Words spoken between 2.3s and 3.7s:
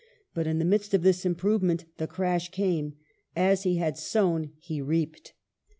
came. As